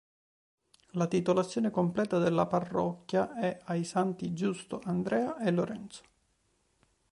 La 0.93 1.05
titolazione 1.05 1.69
completa 1.69 2.17
della 2.17 2.47
parrocchia 2.47 3.35
è 3.39 3.59
ai 3.65 3.83
santi 3.85 4.33
Giusto, 4.33 4.81
Andrea 4.83 5.37
e 5.37 5.51
Lorenzo. 5.51 6.01